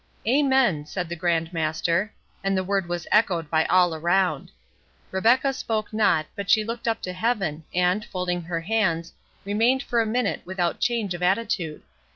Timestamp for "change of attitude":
10.79-11.83